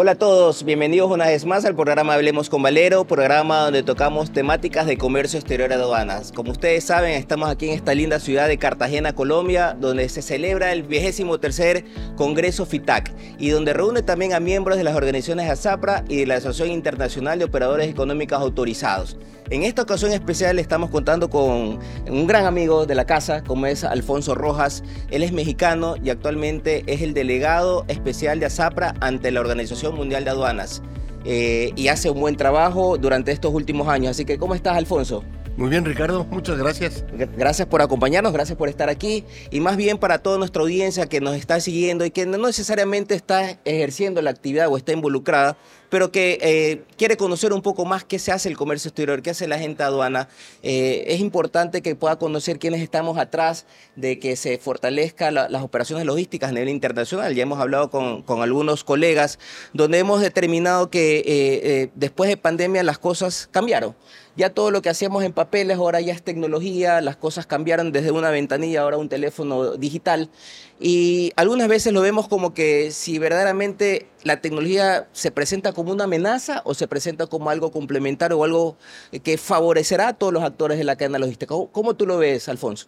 Hola 0.00 0.12
a 0.12 0.14
todos, 0.14 0.62
bienvenidos 0.62 1.10
una 1.10 1.26
vez 1.26 1.44
más 1.44 1.64
al 1.64 1.74
programa 1.74 2.14
Hablemos 2.14 2.48
con 2.48 2.62
Valero, 2.62 3.04
programa 3.04 3.62
donde 3.62 3.82
tocamos 3.82 4.32
temáticas 4.32 4.86
de 4.86 4.96
comercio 4.96 5.40
exterior 5.40 5.72
aduanas. 5.72 6.30
Como 6.30 6.52
ustedes 6.52 6.84
saben, 6.84 7.14
estamos 7.14 7.48
aquí 7.48 7.66
en 7.66 7.74
esta 7.74 7.96
linda 7.96 8.20
ciudad 8.20 8.46
de 8.46 8.58
Cartagena, 8.58 9.12
Colombia, 9.12 9.76
donde 9.76 10.08
se 10.08 10.22
celebra 10.22 10.70
el 10.70 10.84
23 10.84 11.82
Congreso 12.14 12.64
FITAC 12.64 13.12
y 13.40 13.48
donde 13.48 13.72
reúne 13.72 14.02
también 14.02 14.34
a 14.34 14.38
miembros 14.38 14.78
de 14.78 14.84
las 14.84 14.94
organizaciones 14.94 15.50
ASAPRA 15.50 16.04
y 16.08 16.18
de 16.18 16.26
la 16.26 16.36
Asociación 16.36 16.70
Internacional 16.70 17.40
de 17.40 17.46
Operadores 17.46 17.88
Económicos 17.88 18.40
Autorizados. 18.40 19.16
En 19.50 19.62
esta 19.62 19.80
ocasión 19.80 20.12
especial 20.12 20.58
estamos 20.58 20.90
contando 20.90 21.30
con 21.30 21.78
un 22.06 22.26
gran 22.26 22.44
amigo 22.44 22.84
de 22.84 22.94
la 22.94 23.06
casa, 23.06 23.42
como 23.42 23.64
es 23.64 23.82
Alfonso 23.82 24.34
Rojas. 24.34 24.84
Él 25.10 25.22
es 25.22 25.32
mexicano 25.32 25.94
y 26.04 26.10
actualmente 26.10 26.84
es 26.86 27.00
el 27.00 27.14
delegado 27.14 27.86
especial 27.88 28.40
de 28.40 28.46
ASAPRA 28.46 28.94
ante 29.00 29.30
la 29.30 29.40
Organización 29.40 29.87
Mundial 29.92 30.24
de 30.24 30.30
Aduanas. 30.30 30.82
Eh, 31.24 31.72
y 31.76 31.88
hace 31.88 32.10
un 32.10 32.20
buen 32.20 32.36
trabajo 32.36 32.96
durante 32.96 33.32
estos 33.32 33.52
últimos 33.52 33.88
años. 33.88 34.12
Así 34.12 34.24
que, 34.24 34.38
¿cómo 34.38 34.54
estás, 34.54 34.76
Alfonso? 34.76 35.24
Muy 35.58 35.70
bien, 35.70 35.84
Ricardo, 35.84 36.24
muchas 36.24 36.56
gracias. 36.56 37.04
Gracias 37.36 37.66
por 37.66 37.82
acompañarnos, 37.82 38.32
gracias 38.32 38.56
por 38.56 38.68
estar 38.68 38.88
aquí 38.88 39.24
y 39.50 39.58
más 39.58 39.76
bien 39.76 39.98
para 39.98 40.18
toda 40.18 40.38
nuestra 40.38 40.62
audiencia 40.62 41.06
que 41.06 41.20
nos 41.20 41.34
está 41.34 41.58
siguiendo 41.58 42.04
y 42.04 42.12
que 42.12 42.26
no 42.26 42.38
necesariamente 42.38 43.16
está 43.16 43.58
ejerciendo 43.64 44.22
la 44.22 44.30
actividad 44.30 44.68
o 44.68 44.76
está 44.76 44.92
involucrada, 44.92 45.56
pero 45.88 46.12
que 46.12 46.38
eh, 46.40 46.82
quiere 46.96 47.16
conocer 47.16 47.52
un 47.52 47.62
poco 47.62 47.84
más 47.84 48.04
qué 48.04 48.18
se 48.18 48.32
hace 48.32 48.48
el 48.48 48.56
comercio 48.56 48.88
exterior, 48.88 49.22
qué 49.22 49.30
hace 49.30 49.48
la 49.48 49.58
gente 49.58 49.82
aduana. 49.82 50.28
Eh, 50.62 51.04
es 51.08 51.20
importante 51.20 51.82
que 51.82 51.94
pueda 51.94 52.16
conocer 52.16 52.58
quiénes 52.58 52.82
estamos 52.82 53.18
atrás 53.18 53.66
de 53.96 54.18
que 54.18 54.36
se 54.36 54.58
fortalezca 54.58 55.30
las 55.30 55.62
operaciones 55.62 56.04
logísticas 56.04 56.50
a 56.50 56.52
nivel 56.52 56.68
internacional. 56.68 57.34
Ya 57.34 57.42
hemos 57.42 57.60
hablado 57.60 57.90
con, 57.90 58.22
con 58.22 58.42
algunos 58.42 58.84
colegas 58.84 59.38
donde 59.72 59.98
hemos 59.98 60.20
determinado 60.20 60.90
que 60.90 61.22
eh, 61.26 61.90
después 61.94 62.28
de 62.28 62.36
pandemia 62.36 62.82
las 62.82 62.98
cosas 62.98 63.48
cambiaron 63.50 63.94
ya 64.38 64.50
todo 64.50 64.70
lo 64.70 64.82
que 64.82 64.88
hacíamos 64.88 65.24
en 65.24 65.32
papeles 65.32 65.78
ahora 65.78 66.00
ya 66.00 66.12
es 66.12 66.22
tecnología, 66.22 67.00
las 67.00 67.16
cosas 67.16 67.44
cambiaron 67.44 67.90
desde 67.90 68.12
una 68.12 68.30
ventanilla 68.30 68.82
ahora 68.82 68.96
un 68.96 69.08
teléfono 69.08 69.72
digital 69.76 70.30
y 70.78 71.32
algunas 71.34 71.66
veces 71.66 71.92
lo 71.92 72.02
vemos 72.02 72.28
como 72.28 72.54
que 72.54 72.92
si 72.92 73.18
verdaderamente 73.18 74.06
la 74.22 74.40
tecnología 74.40 75.08
se 75.12 75.30
presenta 75.30 75.72
como 75.72 75.92
una 75.92 76.04
amenaza 76.04 76.62
o 76.64 76.74
se 76.74 76.88
presenta 76.88 77.26
como 77.26 77.50
algo 77.50 77.70
complementario 77.70 78.38
o 78.38 78.44
algo 78.44 78.76
que 79.22 79.38
favorecerá 79.38 80.08
a 80.08 80.12
todos 80.14 80.32
los 80.32 80.42
actores 80.42 80.78
de 80.78 80.84
la 80.84 80.96
cadena 80.96 81.18
logística. 81.18 81.54
¿Cómo 81.72 81.94
tú 81.94 82.06
lo 82.06 82.18
ves, 82.18 82.48
Alfonso? 82.48 82.86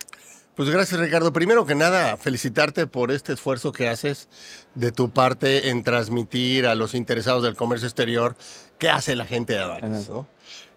Pues 0.57 0.69
gracias 0.69 1.01
Ricardo. 1.01 1.33
Primero 1.33 1.65
que 1.65 1.75
nada, 1.75 2.17
felicitarte 2.17 2.87
por 2.87 3.13
este 3.13 3.33
esfuerzo 3.33 3.73
que 3.73 3.89
haces 3.89 4.29
de 4.75 4.93
tu 4.93 5.11
parte 5.11 5.71
en 5.71 5.85
transmitir 5.85 6.67
a 6.67 6.75
los 6.75 6.95
interesados 6.95 7.43
del 7.43 7.57
comercio 7.57 7.87
exterior 7.87 8.37
qué 8.79 8.91
hace 8.91 9.17
la 9.17 9.25
gente 9.25 9.55
de 9.55 9.61
aduanas 9.61 10.11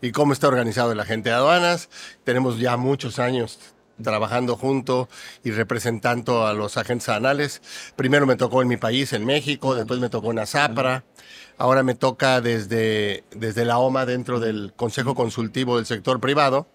y 0.02 0.12
cómo 0.12 0.32
está 0.32 0.48
organizado 0.48 0.94
la 0.96 1.06
gente 1.06 1.30
de 1.30 1.36
aduanas. 1.36 1.90
Tenemos 2.24 2.60
ya 2.60 2.78
muchos 2.78 3.20
años 3.20 3.60
trabajando 4.02 4.56
junto 4.56 5.10
y 5.44 5.52
representando 5.52 6.48
a 6.48 6.54
los 6.54 6.78
agentes 6.78 7.10
aduanales. 7.10 7.62
Primero 7.96 8.26
me 8.26 8.36
tocó 8.36 8.62
en 8.62 8.68
mi 8.68 8.78
país, 8.78 9.14
en 9.14 9.26
México, 9.26 9.76
después 9.76 10.00
me 10.00 10.10
tocó 10.10 10.32
en 10.32 10.40
Azapra, 10.40 11.04
ahora 11.58 11.84
me 11.84 11.96
toca 11.96 12.42
desde, 12.42 13.24
desde 13.32 13.66
la 13.66 13.78
OMA 13.78 14.06
dentro 14.06 14.40
del 14.40 14.74
Consejo 14.76 15.16
Consultivo 15.16 15.78
del 15.78 15.86
Sector 15.86 16.20
Privado 16.20 16.68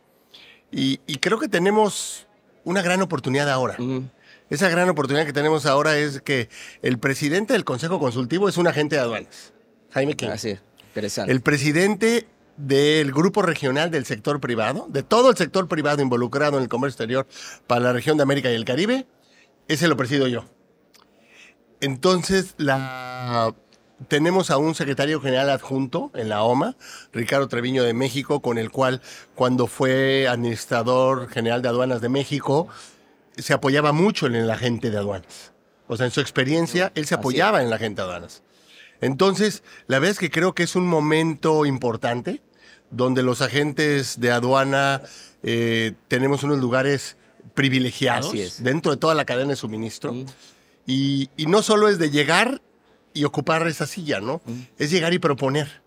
y, 0.70 0.98
creo 1.20 1.38
que 1.38 1.48
tenemos 1.48 2.26
una 2.64 2.82
gran 2.82 3.00
oportunidad 3.00 3.48
ahora. 3.50 3.76
Esa 4.50 4.68
gran 4.68 4.88
oportunidad 4.88 5.26
que 5.26 5.32
tenemos 5.32 5.66
ahora 5.66 5.98
es 5.98 6.20
que 6.20 6.48
el 6.82 6.98
presidente 6.98 7.52
del 7.52 7.64
Consejo 7.64 7.98
Consultivo 7.98 8.48
es 8.48 8.56
un 8.56 8.66
agente 8.66 8.96
de 8.96 9.02
aduanas, 9.02 9.52
Jaime 9.90 10.14
King. 10.14 10.28
Así 10.28 10.50
es, 10.50 10.62
interesante. 10.88 11.32
El 11.32 11.40
presidente 11.40 12.26
del 12.58 13.12
grupo 13.12 13.40
regional 13.40 13.90
del 13.90 14.04
sector 14.04 14.40
privado, 14.40 14.86
de 14.90 15.02
todo 15.02 15.30
el 15.30 15.36
sector 15.36 15.68
privado 15.68 16.02
involucrado 16.02 16.56
en 16.58 16.64
el 16.64 16.68
comercio 16.68 16.94
exterior 16.94 17.26
para 17.66 17.80
la 17.80 17.92
región 17.92 18.16
de 18.16 18.24
América 18.24 18.50
y 18.50 18.54
el 18.54 18.64
Caribe, 18.64 19.06
ese 19.68 19.88
lo 19.88 19.96
presido 19.96 20.26
yo. 20.26 20.44
Entonces, 21.80 22.54
la, 22.56 23.54
tenemos 24.08 24.50
a 24.50 24.58
un 24.58 24.74
secretario 24.74 25.20
general 25.20 25.50
adjunto 25.50 26.10
en 26.14 26.28
la 26.28 26.42
OMA, 26.42 26.76
Ricardo 27.12 27.46
Treviño 27.46 27.84
de 27.84 27.94
México, 27.94 28.40
con 28.40 28.58
el 28.58 28.70
cual 28.70 29.00
cuando 29.36 29.68
fue 29.68 30.26
administrador 30.28 31.28
general 31.28 31.62
de 31.62 31.68
aduanas 31.68 32.00
de 32.00 32.08
México, 32.08 32.68
se 33.36 33.52
apoyaba 33.54 33.92
mucho 33.92 34.26
en 34.26 34.46
la 34.48 34.56
gente 34.56 34.90
de 34.90 34.98
aduanas. 34.98 35.52
O 35.86 35.96
sea, 35.96 36.06
en 36.06 36.12
su 36.12 36.20
experiencia, 36.20 36.90
él 36.96 37.06
se 37.06 37.14
apoyaba 37.14 37.62
en 37.62 37.70
la 37.70 37.78
gente 37.78 38.02
de 38.02 38.08
aduanas. 38.08 38.42
Entonces, 39.00 39.62
la 39.86 40.00
verdad 40.00 40.12
es 40.12 40.18
que 40.18 40.30
creo 40.30 40.54
que 40.54 40.64
es 40.64 40.74
un 40.74 40.86
momento 40.86 41.64
importante 41.64 42.42
donde 42.90 43.22
los 43.22 43.42
agentes 43.42 44.20
de 44.20 44.30
aduana 44.30 45.02
eh, 45.42 45.94
tenemos 46.08 46.42
unos 46.42 46.58
lugares 46.58 47.16
privilegiados 47.54 48.32
dentro 48.62 48.92
de 48.92 48.98
toda 48.98 49.14
la 49.14 49.24
cadena 49.24 49.50
de 49.50 49.56
suministro. 49.56 50.14
Y, 50.86 51.28
no 51.46 51.62
solo 51.62 51.88
es 51.88 51.98
de 51.98 52.10
llegar 52.10 52.62
y 53.12 53.24
ocupar 53.24 53.66
esa 53.66 53.86
silla, 53.86 54.20
¿no? 54.20 54.40
Es 54.78 54.90
llegar 54.90 55.12
y 55.12 55.18
proponer. 55.18 55.82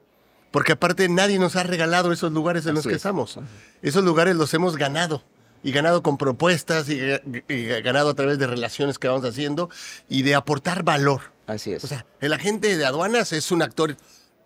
Porque 0.52 0.74
aparte 0.74 1.08
nadie 1.08 1.40
nos 1.40 1.56
ha 1.56 1.64
regalado 1.64 2.12
esos 2.12 2.32
lugares 2.34 2.66
en 2.66 2.76
los 2.76 2.86
que 2.86 2.94
estamos. 2.94 3.40
Esos 3.82 4.04
lugares 4.04 4.36
los 4.36 4.54
hemos 4.54 4.76
ganado. 4.76 5.24
Y 5.64 5.72
ganado 5.72 6.02
con 6.02 6.18
propuestas 6.18 6.90
y, 6.90 7.00
y, 7.48 7.66
ganado 7.82 8.10
a 8.10 8.14
través 8.16 8.40
de 8.40 8.48
relaciones 8.48 8.98
que 8.98 9.08
vamos 9.08 9.24
haciendo 9.24 9.70
y 10.10 10.24
de 10.24 10.34
aportar 10.34 10.84
valor. 10.84 11.22
Así 11.46 11.72
es. 11.72 11.84
O 11.84 11.88
sea, 11.88 12.06
el 12.20 12.34
agente 12.34 12.76
de 12.76 12.86
aduanas 12.86 13.32
es 13.32 13.52
un 13.52 13.62
actor 13.62 13.96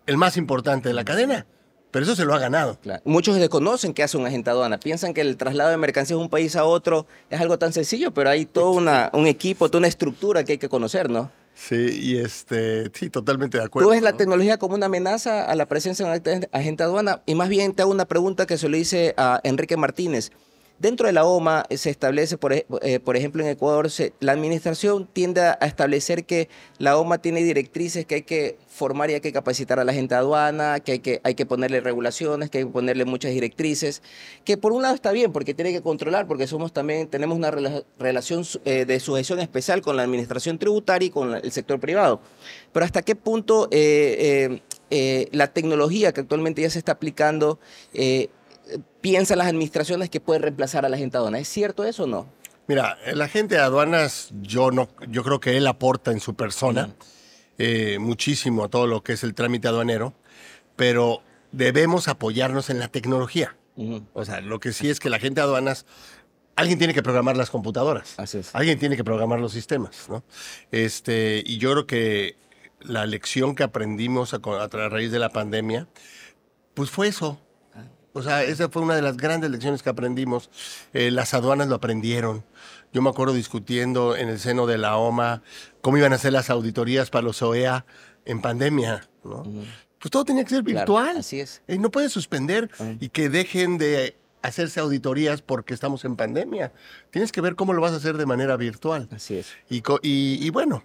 el 0.06 0.16
más 0.16 0.36
importante 0.36 0.90
de 0.90 0.94
la 0.94 1.04
cadena. 1.04 1.46
Pero 1.96 2.04
eso 2.04 2.14
se 2.14 2.26
lo 2.26 2.34
ha 2.34 2.38
ganado. 2.38 2.76
Muchos 3.04 3.36
desconocen 3.36 3.94
qué 3.94 4.02
hace 4.02 4.18
un 4.18 4.26
agente 4.26 4.50
aduana. 4.50 4.78
Piensan 4.78 5.14
que 5.14 5.22
el 5.22 5.38
traslado 5.38 5.70
de 5.70 5.78
mercancías 5.78 6.18
de 6.18 6.22
un 6.22 6.28
país 6.28 6.54
a 6.54 6.66
otro 6.66 7.06
es 7.30 7.40
algo 7.40 7.58
tan 7.58 7.72
sencillo, 7.72 8.12
pero 8.12 8.28
hay 8.28 8.44
todo 8.44 8.72
una, 8.72 9.08
un 9.14 9.26
equipo, 9.26 9.70
toda 9.70 9.78
una 9.78 9.88
estructura 9.88 10.44
que 10.44 10.52
hay 10.52 10.58
que 10.58 10.68
conocer, 10.68 11.08
¿no? 11.08 11.30
Sí, 11.54 11.98
y 12.02 12.18
este, 12.18 12.90
sí, 12.92 13.08
totalmente 13.08 13.56
de 13.56 13.64
acuerdo. 13.64 13.88
¿Tú 13.88 13.94
ves 13.94 14.02
la 14.02 14.12
tecnología 14.12 14.58
como 14.58 14.74
una 14.74 14.84
amenaza 14.84 15.46
a 15.46 15.54
la 15.54 15.64
presencia 15.64 16.04
de 16.04 16.32
un 16.36 16.46
agente 16.52 16.82
aduana? 16.82 17.22
Y 17.24 17.34
más 17.34 17.48
bien 17.48 17.72
te 17.72 17.80
hago 17.80 17.92
una 17.92 18.04
pregunta 18.04 18.44
que 18.44 18.58
se 18.58 18.68
le 18.68 18.76
hice 18.76 19.14
a 19.16 19.40
Enrique 19.42 19.78
Martínez. 19.78 20.32
Dentro 20.78 21.06
de 21.06 21.14
la 21.14 21.24
OMA 21.24 21.64
se 21.74 21.88
establece, 21.88 22.36
por, 22.36 22.52
eh, 22.52 23.00
por 23.02 23.16
ejemplo, 23.16 23.42
en 23.42 23.48
Ecuador, 23.48 23.88
la 24.20 24.32
administración 24.32 25.08
tiende 25.10 25.40
a 25.40 25.54
establecer 25.62 26.26
que 26.26 26.50
la 26.76 26.98
OMA 26.98 27.16
tiene 27.16 27.42
directrices 27.42 28.04
que 28.04 28.16
hay 28.16 28.22
que 28.22 28.58
formar 28.68 29.10
y 29.10 29.14
hay 29.14 29.22
que 29.22 29.32
capacitar 29.32 29.80
a 29.80 29.84
la 29.84 29.94
gente 29.94 30.14
aduana, 30.14 30.80
que 30.80 30.92
hay 30.92 30.98
que, 30.98 31.22
hay 31.24 31.34
que 31.34 31.46
ponerle 31.46 31.80
regulaciones, 31.80 32.50
que 32.50 32.58
hay 32.58 32.64
que 32.64 32.70
ponerle 32.70 33.06
muchas 33.06 33.32
directrices, 33.32 34.02
que 34.44 34.58
por 34.58 34.72
un 34.72 34.82
lado 34.82 34.94
está 34.94 35.12
bien, 35.12 35.32
porque 35.32 35.54
tiene 35.54 35.72
que 35.72 35.80
controlar, 35.80 36.26
porque 36.26 36.46
somos 36.46 36.74
también, 36.74 37.08
tenemos 37.08 37.38
una 37.38 37.50
relación 37.98 38.44
eh, 38.66 38.84
de 38.84 39.00
sujeción 39.00 39.40
especial 39.40 39.80
con 39.80 39.96
la 39.96 40.02
administración 40.02 40.58
tributaria 40.58 41.06
y 41.06 41.10
con 41.10 41.36
el 41.36 41.52
sector 41.52 41.80
privado. 41.80 42.20
Pero 42.74 42.84
hasta 42.84 43.00
qué 43.00 43.16
punto 43.16 43.68
eh, 43.70 44.60
la 45.32 45.46
tecnología 45.54 46.12
que 46.12 46.20
actualmente 46.20 46.60
ya 46.60 46.68
se 46.68 46.78
está 46.78 46.92
aplicando 46.92 47.58
piensan 49.00 49.38
las 49.38 49.46
administraciones 49.48 50.10
que 50.10 50.20
puede 50.20 50.40
reemplazar 50.40 50.84
a 50.84 50.88
la 50.88 50.96
gente 50.96 51.16
aduana. 51.16 51.38
¿Es 51.38 51.48
cierto 51.48 51.84
eso 51.84 52.04
o 52.04 52.06
no? 52.06 52.26
Mira, 52.68 52.98
la 53.14 53.28
gente 53.28 53.54
de 53.54 53.60
aduanas, 53.60 54.30
yo 54.42 54.70
no, 54.70 54.88
yo 55.08 55.22
creo 55.22 55.38
que 55.38 55.56
él 55.56 55.66
aporta 55.66 56.10
en 56.10 56.20
su 56.20 56.34
persona 56.34 56.90
eh, 57.58 57.98
muchísimo 58.00 58.64
a 58.64 58.68
todo 58.68 58.86
lo 58.86 59.02
que 59.04 59.12
es 59.12 59.22
el 59.22 59.34
trámite 59.34 59.68
aduanero, 59.68 60.14
pero 60.74 61.22
debemos 61.52 62.08
apoyarnos 62.08 62.68
en 62.70 62.80
la 62.80 62.88
tecnología. 62.88 63.56
O 64.14 64.24
sea, 64.24 64.40
lo 64.40 64.58
que 64.58 64.72
sí 64.72 64.88
es 64.88 65.00
que 65.00 65.10
la 65.10 65.18
gente 65.18 65.40
de 65.40 65.46
aduanas 65.46 65.84
alguien 66.56 66.78
tiene 66.78 66.94
que 66.94 67.02
programar 67.02 67.36
las 67.36 67.50
computadoras. 67.50 68.14
Así 68.18 68.38
es. 68.38 68.54
Alguien 68.54 68.78
tiene 68.78 68.96
que 68.96 69.04
programar 69.04 69.38
los 69.38 69.52
sistemas, 69.52 70.08
¿no? 70.08 70.24
Este, 70.72 71.42
y 71.44 71.58
yo 71.58 71.72
creo 71.72 71.86
que 71.86 72.36
la 72.80 73.06
lección 73.06 73.54
que 73.54 73.62
aprendimos 73.62 74.34
a, 74.34 74.38
a, 74.38 74.88
raíz 74.88 75.12
de 75.12 75.18
la 75.18 75.28
pandemia, 75.28 75.86
pues 76.74 76.90
fue 76.90 77.08
eso. 77.08 77.40
O 78.16 78.22
sea, 78.22 78.42
esa 78.42 78.70
fue 78.70 78.80
una 78.80 78.96
de 78.96 79.02
las 79.02 79.18
grandes 79.18 79.50
lecciones 79.50 79.82
que 79.82 79.90
aprendimos. 79.90 80.48
Eh, 80.94 81.10
las 81.10 81.34
aduanas 81.34 81.68
lo 81.68 81.74
aprendieron. 81.74 82.46
Yo 82.90 83.02
me 83.02 83.10
acuerdo 83.10 83.34
discutiendo 83.34 84.16
en 84.16 84.30
el 84.30 84.38
seno 84.38 84.66
de 84.66 84.78
la 84.78 84.96
OMA 84.96 85.42
cómo 85.82 85.98
iban 85.98 86.14
a 86.14 86.18
ser 86.18 86.32
las 86.32 86.48
auditorías 86.48 87.10
para 87.10 87.24
los 87.24 87.42
OEA 87.42 87.84
en 88.24 88.40
pandemia, 88.40 89.06
¿no? 89.22 89.42
Pues 89.98 90.10
todo 90.10 90.24
tenía 90.24 90.44
que 90.44 90.48
ser 90.48 90.62
virtual. 90.62 91.18
así 91.18 91.40
es. 91.40 91.60
Y 91.68 91.76
no 91.76 91.90
puedes 91.90 92.10
suspender 92.10 92.70
y 93.00 93.10
que 93.10 93.28
dejen 93.28 93.76
de 93.76 94.16
hacerse 94.40 94.80
auditorías 94.80 95.42
porque 95.42 95.74
estamos 95.74 96.06
en 96.06 96.16
pandemia. 96.16 96.72
Tienes 97.10 97.32
que 97.32 97.42
ver 97.42 97.54
cómo 97.54 97.74
lo 97.74 97.82
vas 97.82 97.92
a 97.92 97.96
hacer 97.96 98.16
de 98.16 98.24
manera 98.24 98.56
virtual. 98.56 99.10
Así 99.14 99.36
es. 99.36 99.48
Y, 99.68 99.82
y, 100.02 100.48
bueno, 100.48 100.84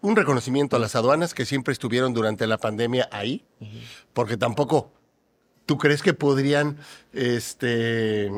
un 0.00 0.16
reconocimiento 0.16 0.74
a 0.74 0.80
las 0.80 0.96
aduanas 0.96 1.34
que 1.34 1.44
siempre 1.44 1.70
estuvieron 1.70 2.14
durante 2.14 2.48
la 2.48 2.58
pandemia 2.58 3.08
ahí, 3.12 3.44
porque 4.12 4.36
tampoco 4.36 4.95
¿Tú 5.66 5.78
crees 5.78 6.02
que 6.02 6.14
podrían 6.14 6.78
este, 7.12 8.30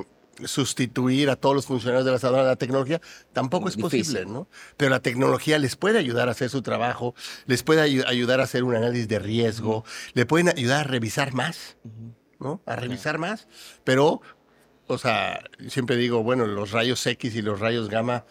sustituir 0.45 1.31
a 1.31 1.37
todos 1.37 1.55
los 1.55 1.67
funcionarios 1.67 2.05
de 2.05 2.13
las 2.13 2.25
aduanas 2.25 2.47
de 2.47 2.53
la 2.53 2.57
tecnología, 2.57 3.01
tampoco 3.33 3.69
es 3.69 3.77
Difícil. 3.77 4.01
posible, 4.15 4.33
¿no? 4.33 4.49
Pero 4.77 4.91
la 4.91 5.01
tecnología 5.01 5.59
les 5.59 5.77
puede 5.77 5.99
ayudar 5.99 6.29
a 6.29 6.33
hacer 6.33 6.49
su 6.49 6.63
trabajo, 6.63 7.15
les 7.47 7.63
puede 7.63 7.83
ayu- 7.87 8.07
ayudar 8.07 8.41
a 8.41 8.45
hacer 8.45 8.65
un 8.65 8.75
análisis 8.75 9.09
de 9.09 9.19
riesgo, 9.19 9.85
le 10.15 10.27
pueden 10.27 10.49
ayudar 10.49 10.81
a 10.81 10.85
revisar 10.85 11.35
más, 11.35 11.77
¿no? 12.41 12.63
A 12.67 12.77
revisar 12.77 13.19
más, 13.19 13.49
pero, 13.85 14.21
o 14.87 14.97
sea, 14.99 15.43
siempre 15.69 15.97
digo, 15.97 16.23
bueno, 16.23 16.47
los 16.47 16.71
rayos 16.71 17.05
X 17.07 17.35
y 17.35 17.43
los 17.43 17.59
rayos 17.61 17.89
gamma 17.89 18.25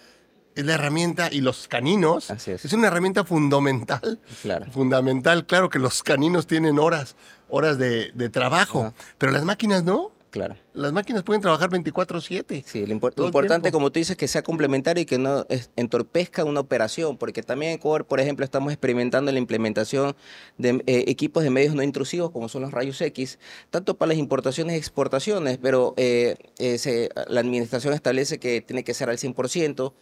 es 0.57 0.65
la 0.65 0.73
herramienta 0.75 1.29
y 1.31 1.41
los 1.41 1.67
caninos 1.67 2.29
Así 2.31 2.51
es. 2.51 2.65
es 2.65 2.73
una 2.73 2.87
herramienta 2.87 3.23
fundamental. 3.23 4.19
Claro. 4.41 4.65
Fundamental, 4.71 5.45
claro 5.45 5.69
que 5.69 5.79
los 5.79 6.03
caninos 6.03 6.47
tienen 6.47 6.79
horas, 6.79 7.15
horas 7.49 7.77
de, 7.77 8.11
de 8.13 8.29
trabajo, 8.29 8.81
Ajá. 8.87 8.93
pero 9.17 9.31
las 9.31 9.43
máquinas 9.43 9.83
no. 9.83 10.11
Claro. 10.29 10.55
Las 10.77 10.93
máquinas 10.93 11.23
pueden 11.23 11.41
trabajar 11.41 11.69
24/7. 11.71 12.63
Sí, 12.65 12.85
lo, 12.85 12.93
impor- 12.95 13.13
importante, 13.25 13.71
como 13.71 13.91
tú 13.91 13.99
dices, 13.99 14.15
que 14.15 14.27
sea 14.27 14.43
complementario 14.43 15.01
y 15.01 15.05
que 15.05 15.17
no 15.17 15.45
entorpezca 15.75 16.43
una 16.43 16.59
operación, 16.59 17.17
porque 17.17 17.41
también 17.43 17.71
en 17.71 17.77
Ecuador, 17.79 18.05
por 18.05 18.19
ejemplo, 18.19 18.45
estamos 18.45 18.71
experimentando 18.71 19.31
la 19.31 19.39
implementación 19.39 20.15
de 20.57 20.81
eh, 20.85 21.05
equipos 21.07 21.43
de 21.43 21.49
medios 21.49 21.73
no 21.73 21.81
intrusivos, 21.83 22.29
como 22.31 22.47
son 22.47 22.61
los 22.61 22.71
rayos 22.71 23.01
X, 23.01 23.39
tanto 23.71 23.97
para 23.97 24.09
las 24.09 24.17
importaciones 24.17 24.75
y 24.75 24.77
exportaciones, 24.77 25.57
pero 25.57 25.93
eh, 25.97 26.35
eh, 26.59 26.77
se- 26.77 27.09
la 27.27 27.39
administración 27.41 27.93
establece 27.93 28.37
que 28.39 28.61
tiene 28.61 28.83
que 28.83 28.93
ser 28.93 29.09
al 29.09 29.17
100%, 29.17 29.93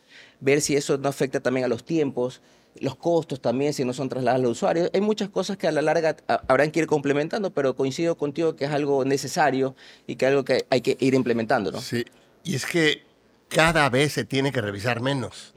ver 0.42 0.62
si 0.62 0.76
eso 0.76 0.98
no 0.98 1.08
afecta 1.08 1.40
también 1.40 1.66
a 1.66 1.70
los 1.70 1.86
tiempos, 1.86 2.42
los 2.78 2.98
costos 2.98 3.40
también, 3.40 3.72
si 3.72 3.86
no 3.86 3.94
son 3.94 4.10
trasladados 4.10 4.44
al 4.44 4.52
usuario. 4.52 4.90
Hay 4.94 5.00
muchas 5.00 5.30
cosas 5.30 5.56
que 5.56 5.66
a 5.66 5.72
la 5.72 5.82
larga 5.82 6.18
a- 6.28 6.42
habrán 6.50 6.72
que 6.72 6.82
ir 6.82 6.88
complementando, 6.88 7.52
pero 7.52 7.74
coincido 7.74 8.18
contigo 8.18 8.58
que 8.58 8.66
es 8.66 8.72
algo 8.72 9.06
necesario 9.06 9.78
y 10.08 10.18
que 10.18 10.26
algo 10.26 10.44
que 10.44 10.65
hay 10.70 10.82
que 10.82 10.98
ir 11.00 11.14
implementando, 11.14 11.72
¿no? 11.72 11.82
Sí. 11.82 12.06
Y 12.44 12.56
es 12.56 12.66
que 12.66 13.04
cada 13.50 13.90
vez 13.90 14.14
se 14.14 14.26
tiene 14.26 14.52
que 14.52 14.62
revisar 14.62 15.02
menos. 15.02 15.54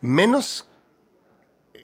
Menos 0.00 0.66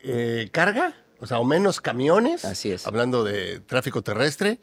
eh, 0.03 0.49
carga, 0.53 0.95
o 1.21 1.27
sea, 1.27 1.39
o 1.39 1.45
menos 1.45 1.81
camiones, 1.81 2.45
Así 2.45 2.71
es. 2.71 2.87
hablando 2.87 3.25
de 3.25 3.61
tráfico 3.61 4.03
terrestre, 4.03 4.61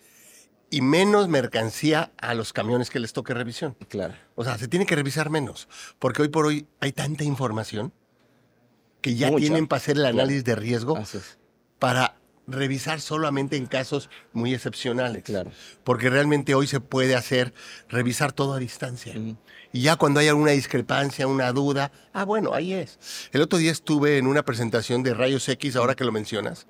y 0.70 0.82
menos 0.82 1.28
mercancía 1.28 2.12
a 2.18 2.34
los 2.34 2.52
camiones 2.52 2.90
que 2.90 3.00
les 3.00 3.14
toque 3.14 3.34
revisión. 3.34 3.76
Claro. 3.88 4.16
O 4.36 4.44
sea, 4.44 4.58
se 4.58 4.68
tiene 4.68 4.86
que 4.86 4.96
revisar 4.96 5.30
menos, 5.30 5.68
porque 6.00 6.22
hoy 6.22 6.30
por 6.30 6.46
hoy 6.46 6.68
hay 6.80 6.92
tanta 6.92 7.24
información 7.24 7.94
que 9.02 9.16
ya 9.16 9.30
Mucha. 9.30 9.42
tienen 9.42 9.68
para 9.68 9.78
hacer 9.78 9.98
el 9.98 10.06
análisis 10.06 10.44
de 10.44 10.56
riesgo 10.56 10.98
para 11.80 12.16
revisar 12.48 13.02
solamente 13.02 13.58
en 13.58 13.66
casos 13.66 14.10
muy 14.34 14.54
excepcionales. 14.54 15.24
Claro. 15.24 15.52
Porque 15.84 16.10
realmente 16.10 16.56
hoy 16.56 16.68
se 16.68 16.80
puede 16.80 17.16
hacer, 17.16 17.54
revisar 17.90 18.34
todo 18.34 18.54
a 18.54 18.60
distancia. 18.60 19.14
Y 19.72 19.82
ya 19.82 19.96
cuando 19.96 20.20
hay 20.20 20.28
alguna 20.28 20.52
discrepancia, 20.52 21.28
una 21.28 21.52
duda, 21.52 21.92
ah, 22.14 22.24
bueno, 22.24 22.54
ahí 22.54 22.74
es. 22.74 23.00
El 23.32 23.42
otro 23.42 23.60
día 23.60 23.72
estuve 23.72 24.18
en 24.18 24.28
una 24.28 24.44
presentación 24.44 25.04
de 25.04 25.14
rayos 25.14 25.48
X, 25.50 25.76
ahora 25.76 25.96
que 25.96 26.06
lo 26.06 26.12
mencionas. 26.12 26.68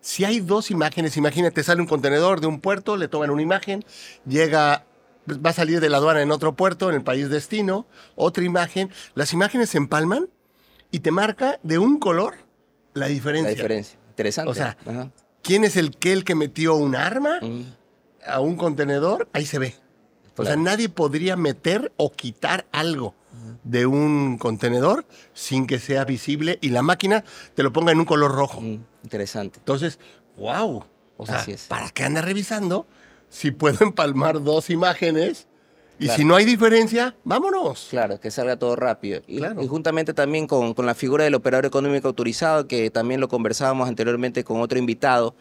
Si 0.00 0.24
hay 0.24 0.40
dos 0.40 0.70
imágenes, 0.70 1.16
imagínate, 1.16 1.62
sale 1.64 1.80
un 1.80 1.88
contenedor 1.88 2.40
de 2.40 2.46
un 2.46 2.60
puerto, 2.60 2.96
le 2.96 3.08
toman 3.08 3.30
una 3.30 3.42
imagen, 3.42 3.84
llega, 4.24 4.86
va 5.28 5.50
a 5.50 5.52
salir 5.52 5.80
de 5.80 5.88
la 5.88 5.96
aduana 5.96 6.22
en 6.22 6.30
otro 6.30 6.54
puerto, 6.54 6.88
en 6.88 6.96
el 6.96 7.02
país 7.02 7.28
destino, 7.28 7.86
otra 8.14 8.44
imagen. 8.44 8.90
Las 9.14 9.32
imágenes 9.32 9.70
se 9.70 9.78
empalman 9.78 10.28
y 10.92 11.00
te 11.00 11.10
marca 11.10 11.58
de 11.64 11.78
un 11.78 11.98
color 11.98 12.36
la 12.94 13.08
diferencia. 13.08 13.50
La 13.50 13.56
diferencia. 13.56 13.98
Interesante. 14.18 14.50
O 14.50 14.54
sea, 14.54 14.76
Ajá. 14.84 15.10
¿Quién 15.42 15.64
es 15.64 15.76
el 15.76 15.96
que 15.96 16.12
el 16.12 16.24
que 16.24 16.34
metió 16.34 16.74
un 16.74 16.96
arma 16.96 17.38
a 18.26 18.40
un 18.40 18.56
contenedor? 18.56 19.28
Ahí 19.32 19.46
se 19.46 19.58
ve. 19.58 19.76
O 20.36 20.44
sea, 20.44 20.56
nadie 20.56 20.88
podría 20.88 21.36
meter 21.36 21.92
o 21.96 22.12
quitar 22.12 22.66
algo 22.72 23.14
de 23.64 23.86
un 23.86 24.38
contenedor 24.38 25.06
sin 25.34 25.66
que 25.66 25.78
sea 25.78 26.04
visible 26.04 26.58
y 26.60 26.70
la 26.70 26.82
máquina 26.82 27.24
te 27.54 27.62
lo 27.62 27.72
ponga 27.72 27.92
en 27.92 28.00
un 28.00 28.04
color 28.04 28.32
rojo. 28.32 28.60
Mm, 28.60 28.84
Interesante. 29.04 29.58
Entonces, 29.58 29.98
wow. 30.36 30.84
O 31.16 31.26
sea. 31.26 31.44
¿para 31.68 31.90
qué 31.90 32.04
anda 32.04 32.20
revisando? 32.20 32.86
Si 33.30 33.50
puedo 33.50 33.78
empalmar 33.84 34.42
dos 34.42 34.70
imágenes 34.70 35.46
y 35.98 36.04
Claro. 36.04 36.16
si 36.18 36.24
no 36.24 36.36
hay 36.36 36.44
diferencia, 36.44 37.16
vámonos. 37.24 37.88
Claro, 37.90 38.20
que 38.20 38.30
salga 38.30 38.56
todo 38.56 38.76
rápido. 38.76 39.20
Y, 39.26 39.38
Claro. 39.38 39.62
y 39.62 39.66
juntamente 39.66 40.14
también 40.14 40.46
con, 40.46 40.74
con 40.74 40.86
la 40.86 40.94
figura 40.94 41.24
del 41.24 41.34
operador 41.34 41.66
económico 41.66 42.08
autorizado, 42.08 42.66
que 42.68 42.90
también 42.90 43.20
lo 43.20 43.28
conversábamos 43.28 43.88
anteriormente 43.88 44.44
con 44.44 44.60
otro 44.60 44.78
invitado, 44.78 45.34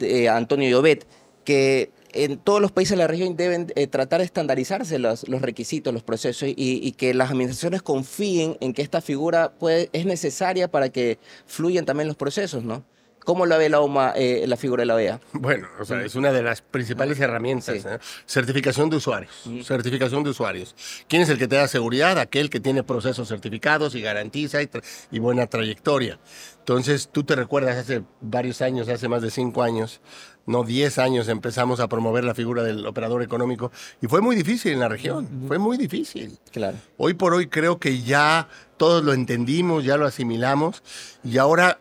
eh, 0.00 0.28
Antonio 0.28 0.68
Llobet, 0.68 1.06
que 1.44 1.90
en 2.12 2.38
todos 2.38 2.60
los 2.60 2.72
países 2.72 2.90
de 2.92 2.96
la 2.96 3.06
región 3.06 3.36
deben 3.36 3.72
eh, 3.76 3.86
tratar 3.86 4.18
de 4.20 4.24
estandarizarse 4.26 4.98
los, 4.98 5.28
los 5.28 5.42
requisitos, 5.42 5.94
los 5.94 6.02
procesos 6.02 6.48
y, 6.48 6.54
y 6.56 6.92
que 6.92 7.14
las 7.14 7.30
administraciones 7.30 7.82
confíen 7.82 8.56
en 8.60 8.72
que 8.72 8.82
esta 8.82 9.00
figura 9.00 9.52
puede, 9.52 9.90
es 9.92 10.06
necesaria 10.06 10.68
para 10.68 10.88
que 10.88 11.18
fluyan 11.46 11.84
también 11.84 12.08
los 12.08 12.16
procesos, 12.16 12.64
¿no? 12.64 12.82
¿Cómo 13.24 13.46
la 13.46 13.58
ve 13.58 13.68
la 13.68 13.80
OMA, 13.80 14.12
eh, 14.16 14.44
la 14.46 14.56
figura 14.56 14.82
de 14.82 14.86
la 14.86 14.94
OEA? 14.94 15.20
Bueno, 15.32 15.68
o 15.78 15.84
sea, 15.84 16.02
es 16.02 16.14
una 16.14 16.32
de 16.32 16.42
las 16.42 16.62
principales 16.62 17.20
herramientas. 17.20 17.82
Sí. 17.82 17.86
¿eh? 17.86 17.98
Certificación 18.26 18.90
de 18.90 18.96
usuarios. 18.96 19.30
Certificación 19.62 20.24
de 20.24 20.30
usuarios. 20.30 20.74
¿Quién 21.08 21.22
es 21.22 21.28
el 21.28 21.38
que 21.38 21.46
te 21.46 21.56
da 21.56 21.68
seguridad? 21.68 22.18
Aquel 22.18 22.50
que 22.50 22.60
tiene 22.60 22.82
procesos 22.82 23.28
certificados 23.28 23.94
y 23.94 24.00
garantiza 24.00 24.62
y, 24.62 24.70
y 25.10 25.18
buena 25.18 25.46
trayectoria. 25.46 26.18
Entonces, 26.58 27.08
tú 27.10 27.24
te 27.24 27.36
recuerdas 27.36 27.76
hace 27.76 28.02
varios 28.20 28.62
años, 28.62 28.88
hace 28.88 29.08
más 29.08 29.22
de 29.22 29.30
cinco 29.30 29.62
años, 29.62 30.00
no 30.46 30.64
10 30.64 30.98
años, 30.98 31.28
empezamos 31.28 31.80
a 31.80 31.88
promover 31.88 32.24
la 32.24 32.34
figura 32.34 32.62
del 32.62 32.86
operador 32.86 33.22
económico 33.22 33.70
y 34.00 34.06
fue 34.06 34.20
muy 34.20 34.34
difícil 34.36 34.72
en 34.72 34.80
la 34.80 34.88
región. 34.88 35.28
Fue 35.46 35.58
muy 35.58 35.76
difícil. 35.76 36.38
Claro. 36.52 36.76
Hoy 36.96 37.14
por 37.14 37.34
hoy 37.34 37.46
creo 37.46 37.78
que 37.78 38.02
ya 38.02 38.48
todos 38.76 39.04
lo 39.04 39.12
entendimos, 39.12 39.84
ya 39.84 39.96
lo 39.96 40.06
asimilamos 40.06 40.82
y 41.22 41.38
ahora 41.38 41.80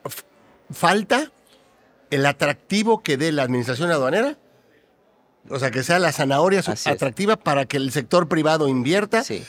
falta 0.71 1.31
el 2.09 2.25
atractivo 2.25 3.01
que 3.03 3.17
dé 3.17 3.31
la 3.31 3.43
administración 3.43 3.91
aduanera. 3.91 4.37
O 5.49 5.57
sea, 5.59 5.71
que 5.71 5.83
sea 5.83 5.99
la 5.99 6.11
zanahoria 6.11 6.59
es. 6.59 6.87
atractiva 6.87 7.35
para 7.37 7.65
que 7.65 7.77
el 7.77 7.91
sector 7.91 8.27
privado 8.27 8.67
invierta 8.67 9.23
Sí, 9.23 9.43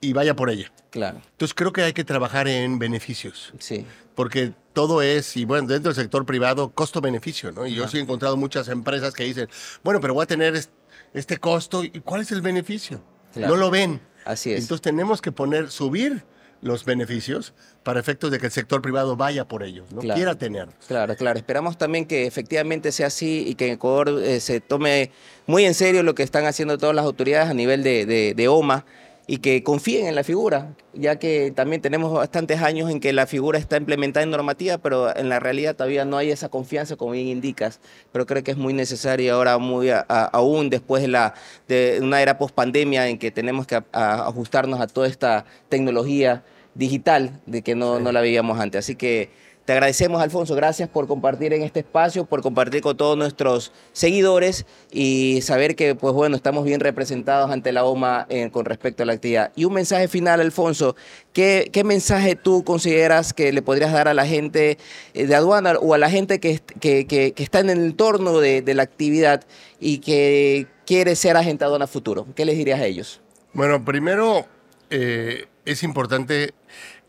y 0.00 0.12
vaya 0.12 0.34
por 0.34 0.50
ella. 0.50 0.70
claro. 0.90 1.20
Entonces 1.30 1.54
creo 1.54 1.72
que 1.72 1.82
hay 1.82 1.92
que 1.92 2.04
trabajar 2.04 2.48
en 2.48 2.78
beneficios, 2.78 3.52
Sí, 3.58 3.86
porque 4.14 4.52
todo 4.72 5.00
es, 5.00 5.36
y 5.36 5.44
bueno, 5.44 5.68
dentro 5.68 5.92
del 5.92 6.02
sector 6.02 6.26
privado, 6.26 6.70
costo-beneficio, 6.70 7.52
¿no? 7.52 7.66
Y 7.66 7.74
yo 7.74 7.88
sí 7.88 7.98
he 7.98 8.00
encontrado 8.00 8.36
muchas 8.36 8.68
empresas 8.68 9.14
que 9.14 9.24
dicen, 9.24 9.48
bueno, 9.82 10.00
pero 10.00 10.12
voy 10.14 10.24
a 10.24 10.26
tener 10.26 10.54
es- 10.56 10.70
este 11.14 11.38
costo, 11.38 11.82
¿y 11.84 11.90
cuál 12.00 12.20
es 12.22 12.32
el 12.32 12.42
beneficio? 12.42 13.00
Claro. 13.32 13.54
No 13.54 13.60
lo 13.60 13.70
ven. 13.70 14.00
así 14.24 14.52
es. 14.52 14.60
Entonces 14.62 14.82
tenemos 14.82 15.22
que 15.22 15.32
poner, 15.32 15.70
subir 15.70 16.24
los 16.60 16.84
beneficios 16.84 17.54
para 17.82 18.00
efectos 18.00 18.30
de 18.30 18.38
que 18.38 18.46
el 18.46 18.52
sector 18.52 18.82
privado 18.82 19.16
vaya 19.16 19.46
por 19.46 19.62
ellos, 19.62 19.90
no 19.92 20.00
Claro. 20.00 20.16
quiera 20.16 20.34
tener. 20.34 20.68
Claro, 20.86 21.14
claro. 21.16 21.38
Esperamos 21.38 21.78
también 21.78 22.04
que 22.06 22.26
efectivamente 22.26 22.90
sea 22.92 23.06
así 23.06 23.44
y 23.46 23.54
que 23.54 23.66
en 23.68 23.74
Ecuador 23.74 24.20
eh, 24.22 24.40
se 24.40 24.60
tome 24.60 25.10
muy 25.46 25.64
en 25.64 25.74
serio 25.74 26.02
lo 26.02 26.14
que 26.14 26.22
están 26.22 26.44
haciendo 26.46 26.76
todas 26.78 26.94
las 26.96 27.04
autoridades 27.04 27.48
a 27.48 27.54
nivel 27.54 27.82
de, 27.82 28.06
de- 28.06 28.34
de 28.34 28.48
OMA 28.48 28.84
y 29.30 29.38
que 29.38 29.62
confíen 29.62 30.06
en 30.06 30.14
la 30.14 30.24
figura, 30.24 30.74
ya 30.94 31.18
que 31.18 31.52
también 31.54 31.82
tenemos 31.82 32.10
bastantes 32.14 32.62
años 32.62 32.90
en 32.90 32.98
que 32.98 33.12
la 33.12 33.26
figura 33.26 33.58
está 33.58 33.76
implementada 33.76 34.24
en 34.24 34.30
normativa, 34.30 34.78
pero 34.78 35.14
en 35.14 35.28
la 35.28 35.38
realidad 35.38 35.76
todavía 35.76 36.06
no 36.06 36.16
hay 36.16 36.30
esa 36.30 36.48
confianza, 36.48 36.96
como 36.96 37.12
bien 37.12 37.28
indicas. 37.28 37.78
Pero 38.10 38.24
creo 38.24 38.42
que 38.42 38.52
es 38.52 38.56
muy 38.56 38.72
necesario 38.72 39.34
ahora, 39.34 39.58
muy 39.58 39.90
a- 39.90 40.04
a- 40.08 40.24
aún 40.24 40.70
después 40.70 41.02
de, 41.02 41.08
la, 41.08 41.34
de 41.68 41.98
una 42.02 42.22
era 42.22 42.38
post 42.38 42.54
pandemia 42.54 43.06
en 43.08 43.18
que 43.18 43.30
tenemos 43.30 43.66
que 43.66 43.74
a- 43.76 43.84
ajustarnos 43.92 44.80
a 44.80 44.86
toda 44.86 45.06
esta 45.06 45.44
tecnología 45.68 46.42
digital 46.74 47.38
de 47.44 47.60
que 47.60 47.74
no, 47.74 48.00
no 48.00 48.12
la 48.12 48.22
veíamos 48.22 48.58
antes. 48.58 48.78
Así 48.78 48.96
que 48.96 49.28
te 49.68 49.72
agradecemos, 49.74 50.22
Alfonso. 50.22 50.54
Gracias 50.54 50.88
por 50.88 51.06
compartir 51.06 51.52
en 51.52 51.60
este 51.60 51.80
espacio, 51.80 52.24
por 52.24 52.40
compartir 52.40 52.80
con 52.80 52.96
todos 52.96 53.18
nuestros 53.18 53.70
seguidores 53.92 54.64
y 54.90 55.42
saber 55.42 55.76
que, 55.76 55.94
pues 55.94 56.14
bueno, 56.14 56.36
estamos 56.36 56.64
bien 56.64 56.80
representados 56.80 57.50
ante 57.50 57.70
la 57.72 57.84
OMA 57.84 58.24
eh, 58.30 58.48
con 58.50 58.64
respecto 58.64 59.02
a 59.02 59.06
la 59.06 59.12
actividad. 59.12 59.52
Y 59.56 59.66
un 59.66 59.74
mensaje 59.74 60.08
final, 60.08 60.40
Alfonso. 60.40 60.96
¿Qué, 61.34 61.70
mensaje 61.84 62.34
tú 62.34 62.64
consideras 62.64 63.34
que 63.34 63.52
le 63.52 63.60
podrías 63.60 63.92
dar 63.92 64.08
a 64.08 64.14
la 64.14 64.24
gente 64.24 64.78
eh, 65.12 65.26
de 65.26 65.34
aduana 65.34 65.74
o 65.82 65.92
a 65.92 65.98
la 65.98 66.08
gente 66.08 66.40
que, 66.40 66.52
est- 66.52 66.72
que, 66.80 67.06
que- 67.06 67.32
que 67.32 67.42
está 67.42 67.60
en 67.60 67.68
el 67.68 67.80
entorno 67.84 68.40
de, 68.40 68.62
de 68.62 68.72
la 68.72 68.84
actividad 68.84 69.44
y 69.80 69.98
que 69.98 70.66
quiere 70.86 71.14
ser 71.14 71.36
agente 71.36 71.66
aduana 71.66 71.86
futuro? 71.86 72.26
¿Qué 72.34 72.46
les 72.46 72.56
dirías 72.56 72.80
a 72.80 72.86
ellos? 72.86 73.20
Bueno, 73.52 73.84
primero 73.84 74.46
eh, 74.88 75.44
es 75.66 75.82
importante 75.82 76.54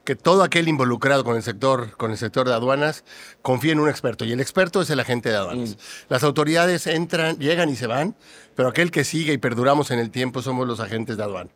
que 0.09 0.15
todo 0.15 0.41
aquel 0.41 0.67
involucrado 0.67 1.23
con 1.23 1.35
el 1.35 1.43
sector, 1.43 1.95
con 1.95 2.09
el 2.09 2.17
sector 2.17 2.47
de 2.47 2.55
aduanas, 2.55 3.03
confíe 3.43 3.73
en 3.73 3.79
un 3.79 3.89
experto. 3.89 4.25
Y 4.25 4.31
el 4.31 4.39
experto 4.39 4.81
es 4.81 4.89
el 4.89 4.99
agente 4.99 5.29
de 5.29 5.35
aduanas. 5.35 5.77
Las 6.07 6.23
autoridades 6.23 6.87
entran, 6.87 7.37
llegan 7.37 7.69
y 7.69 7.75
se 7.75 7.85
van, 7.85 8.15
pero 8.55 8.69
aquel 8.69 8.89
que 8.89 9.03
sigue 9.03 9.33
y 9.33 9.37
perduramos 9.37 9.91
en 9.91 9.99
el 9.99 10.09
tiempo 10.09 10.41
somos 10.41 10.67
los 10.67 10.79
agentes 10.79 11.15
de 11.15 11.21
aduana. 11.21 11.51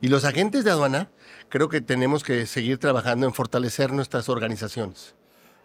Y 0.00 0.08
los 0.08 0.24
agentes 0.24 0.64
de 0.64 0.70
aduana 0.70 1.10
creo 1.50 1.68
que 1.68 1.82
tenemos 1.82 2.24
que 2.24 2.46
seguir 2.46 2.78
trabajando 2.78 3.26
en 3.26 3.34
fortalecer 3.34 3.92
nuestras 3.92 4.30
organizaciones. 4.30 5.14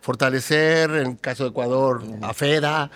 Fortalecer, 0.01 0.89
en 0.89 1.11
el 1.11 1.19
caso 1.21 1.43
de 1.45 1.51
Ecuador, 1.51 2.03
a 2.23 2.33
FEDA, 2.33 2.91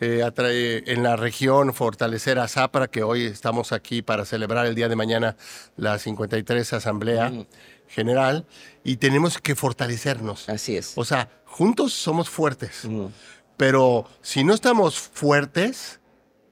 eh, 0.00 0.22
atrae- 0.24 0.82
en 0.86 1.02
la 1.02 1.16
región, 1.16 1.74
fortalecer 1.74 2.38
a 2.38 2.48
Zapra, 2.48 2.88
que 2.88 3.02
hoy 3.02 3.24
estamos 3.24 3.72
aquí 3.72 4.02
para 4.02 4.24
celebrar 4.24 4.66
el 4.66 4.74
día 4.74 4.88
de 4.88 4.96
mañana 4.96 5.36
la 5.76 5.98
53 5.98 6.72
Asamblea 6.72 7.32
General, 7.88 8.46
y 8.84 8.96
tenemos 8.96 9.38
que 9.38 9.54
fortalecernos. 9.54 10.48
Así 10.48 10.76
es. 10.76 10.92
O 10.96 11.04
sea, 11.04 11.28
juntos 11.44 11.92
somos 11.92 12.28
fuertes, 12.30 12.84
Ujú. 12.84 13.10
pero 13.56 14.08
si 14.22 14.44
no 14.44 14.54
estamos 14.54 14.98
fuertes, 14.98 16.00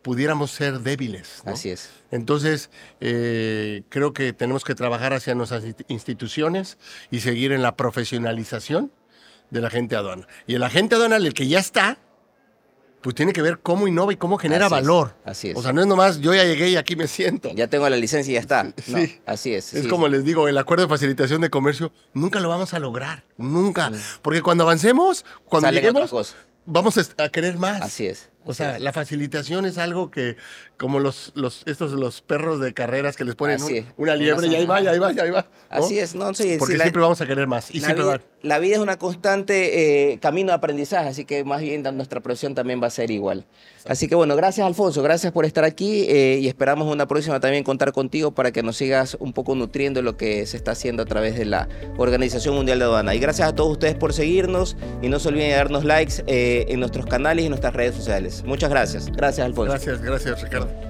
pudiéramos 0.03 0.51
ser 0.51 0.81
débiles. 0.81 1.43
¿no? 1.45 1.53
Así 1.53 1.71
es. 1.71 1.91
Entonces, 2.11 2.71
eh, 3.01 3.83
creo 3.89 4.13
que 4.13 4.33
tenemos 4.33 4.65
que 4.65 4.75
trabajar 4.75 5.13
hacia 5.13 5.35
nuestras 5.35 5.65
insti- 5.65 5.85
instituciones 5.89 6.79
y 7.11 7.21
seguir 7.21 7.53
en 7.53 7.63
la 7.63 7.77
profesionalización 7.77 8.91
del 9.51 9.65
agente 9.67 9.97
aduana. 9.97 10.27
Y 10.47 10.55
el 10.55 10.63
agente 10.63 10.95
aduanal, 10.95 11.27
el 11.27 11.35
que 11.35 11.47
ya 11.49 11.59
está, 11.59 11.99
pues 13.09 13.15
tiene 13.15 13.33
que 13.33 13.41
ver 13.41 13.61
cómo 13.61 13.89
innova 13.89 14.13
y 14.13 14.17
cómo 14.17 14.37
genera 14.37 14.67
Así 14.67 14.75
es, 14.75 14.81
valor. 14.83 15.15
así 15.25 15.49
es. 15.49 15.57
O 15.57 15.63
sea, 15.63 15.73
no 15.73 15.81
es 15.81 15.87
nomás 15.87 16.21
yo 16.21 16.35
ya 16.35 16.45
llegué 16.45 16.69
y 16.69 16.77
aquí 16.77 16.95
me 16.95 17.07
siento. 17.09 17.51
Ya 17.55 17.67
tengo 17.67 17.89
la 17.89 17.97
licencia 17.97 18.31
y 18.33 18.35
ya 18.35 18.41
está. 18.41 18.65
No, 18.87 18.99
Sí. 18.99 19.19
así 19.25 19.55
es. 19.55 19.73
Es 19.73 19.85
sí, 19.85 19.89
como 19.89 20.05
sí. 20.09 20.13
les 20.13 20.25
digo, 20.27 20.47
el 20.47 20.59
acuerdo 20.59 20.83
de 20.85 20.91
facilitación 20.91 21.41
de 21.41 21.49
comercio 21.49 21.91
nunca 22.13 22.39
lo 22.39 22.51
vamos 22.51 22.75
a 22.75 22.79
lograr, 22.79 23.25
nunca. 23.39 23.91
Porque 24.21 24.43
cuando 24.43 24.65
avancemos, 24.65 25.25
cuando 25.47 25.69
Salen 25.69 25.81
lleguemos, 25.83 26.35
vamos 26.67 26.99
a 27.17 27.29
querer 27.31 27.57
más. 27.57 27.81
Así 27.81 28.07
es. 28.07 28.29
O 28.49 28.55
sea, 28.55 28.79
la 28.79 28.93
facilitación 28.95 29.67
es 29.67 29.77
algo 29.77 30.11
que, 30.11 30.37
como 30.79 31.01
los, 31.01 31.33
los, 31.35 31.63
estos 31.67 31.93
los 31.93 32.23
perros 32.23 32.61
de 32.61 32.73
carreras 32.73 33.15
que 33.17 33.25
les 33.25 33.35
ponen 33.35 33.63
un- 33.63 33.87
una 33.99 34.17
liebre 34.17 34.47
y 34.49 34.55
ahí 34.55 34.65
va, 34.65 34.81
y 34.81 34.87
ahí 34.87 34.99
va, 34.99 35.13
y 35.13 35.19
ahí 35.21 35.31
va. 35.31 35.43
¿no? 35.43 35.49
Así 35.69 35.99
es, 35.99 36.15
no, 36.15 36.33
sí, 36.33 36.57
Porque 36.59 36.77
la- 36.79 36.85
siempre 36.85 37.03
vamos 37.03 37.21
a 37.21 37.27
querer 37.27 37.47
más 37.47 37.71
y 37.71 37.81
la, 37.81 37.89
siempre 37.89 38.05
vida, 38.05 38.17
va. 38.17 38.23
la 38.43 38.59
vida 38.59 38.77
es 38.77 38.81
una 38.81 38.99
constante 38.99 40.13
eh, 40.13 40.19
camino 40.19 40.49
de 40.49 40.55
aprendizaje, 40.55 41.09
así 41.11 41.25
que 41.27 41.45
más 41.45 41.61
bien 41.61 41.83
nuestra 41.95 42.21
profesión 42.21 42.55
también 42.55 42.83
va 42.83 42.87
a 42.87 42.91
ser 42.91 43.11
igual. 43.11 43.45
Así 43.87 44.09
que 44.09 44.15
bueno, 44.15 44.35
gracias 44.35 44.67
Alfonso, 44.67 45.03
gracias 45.03 45.33
por 45.33 45.45
estar 45.45 45.65
aquí 45.65 46.07
eh, 46.09 46.39
y 46.41 46.49
esperamos 46.49 46.91
una 46.93 47.07
próxima 47.07 47.41
también 47.41 47.65
contar 47.65 47.93
contigo 47.93 48.33
para 48.33 48.51
que 48.51 48.63
nos 48.63 48.77
sigas 48.77 49.17
un 49.21 49.33
poco 49.35 49.55
nutriendo 49.55 50.01
lo 50.03 50.17
que 50.17 50.47
se 50.47 50.57
está 50.57 50.73
haciendo 50.73 51.03
a 51.03 51.07
través 51.07 51.37
de 51.39 51.45
la 51.45 51.69
Organización 51.99 52.55
Mundial 52.55 52.79
de 52.79 52.85
Aduana. 52.87 53.15
Y 53.15 53.19
gracias 53.19 53.49
a 53.49 53.55
todos 53.55 53.73
ustedes 53.73 53.95
por 53.95 54.13
seguirnos 54.15 54.77
y 55.03 55.09
no 55.09 55.19
se 55.19 55.29
olviden 55.29 55.51
de 55.51 55.57
darnos 55.57 55.85
likes 55.85 56.23
eh, 56.27 56.67
en 56.69 56.81
nuestros 56.81 57.07
canales 57.07 57.43
y 57.43 57.47
en 57.47 57.51
nuestras 57.51 57.75
redes 57.75 57.95
sociales. 57.95 58.38
Muchas 58.45 58.71
gracias. 58.71 59.07
Gracias 59.13 59.45
Alfonso. 59.45 59.73
Gracias, 59.73 60.01
gracias, 60.03 60.43
Ricardo. 60.43 60.88